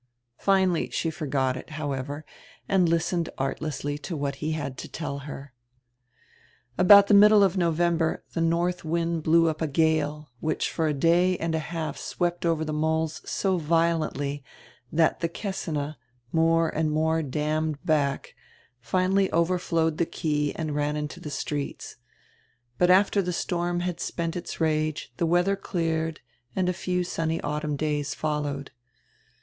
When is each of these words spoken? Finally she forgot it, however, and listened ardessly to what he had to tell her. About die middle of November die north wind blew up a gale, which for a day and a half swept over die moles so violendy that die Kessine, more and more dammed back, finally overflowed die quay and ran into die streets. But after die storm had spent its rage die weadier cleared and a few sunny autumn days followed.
Finally 0.39 0.89
she 0.89 1.11
forgot 1.11 1.55
it, 1.55 1.69
however, 1.69 2.25
and 2.67 2.89
listened 2.89 3.29
ardessly 3.37 3.99
to 3.99 4.17
what 4.17 4.37
he 4.37 4.53
had 4.53 4.75
to 4.75 4.89
tell 4.89 5.19
her. 5.29 5.53
About 6.75 7.05
die 7.05 7.13
middle 7.13 7.43
of 7.43 7.55
November 7.55 8.23
die 8.33 8.41
north 8.41 8.83
wind 8.83 9.21
blew 9.21 9.47
up 9.47 9.61
a 9.61 9.67
gale, 9.67 10.31
which 10.39 10.71
for 10.71 10.87
a 10.87 10.93
day 10.95 11.37
and 11.37 11.53
a 11.53 11.59
half 11.59 11.97
swept 11.99 12.47
over 12.47 12.65
die 12.65 12.73
moles 12.73 13.21
so 13.29 13.59
violendy 13.59 14.41
that 14.91 15.19
die 15.19 15.27
Kessine, 15.27 15.93
more 16.31 16.67
and 16.69 16.89
more 16.91 17.21
dammed 17.21 17.77
back, 17.85 18.33
finally 18.79 19.31
overflowed 19.31 19.97
die 19.97 20.05
quay 20.05 20.51
and 20.55 20.73
ran 20.73 20.95
into 20.95 21.19
die 21.19 21.29
streets. 21.29 21.97
But 22.79 22.89
after 22.89 23.21
die 23.21 23.29
storm 23.29 23.81
had 23.81 23.99
spent 23.99 24.35
its 24.35 24.59
rage 24.59 25.13
die 25.17 25.25
weadier 25.25 25.55
cleared 25.61 26.21
and 26.55 26.67
a 26.67 26.73
few 26.73 27.03
sunny 27.03 27.39
autumn 27.41 27.75
days 27.75 28.15
followed. 28.15 28.71